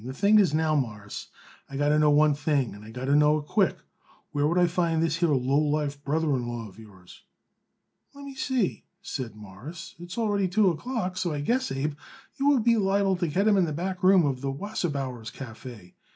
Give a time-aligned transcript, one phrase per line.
[0.03, 1.27] The thing is now, Mawruss,
[1.69, 3.77] I got to know one thing and I got to know it quick.
[4.31, 7.21] Where could I find this here lowlife brother in law of yours?"
[8.15, 9.93] "Let me see," said Morris.
[9.99, 11.93] "It's already two o'clock, so I guess, Abe,
[12.37, 15.93] you would be liable to get him in the back room of Wasserbauer's Café.